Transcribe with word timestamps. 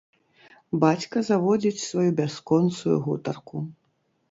Бацька 0.83 1.17
заводзіць 1.29 1.83
сваю 1.89 2.07
бясконцую 2.23 2.95
гутарку. 3.07 3.57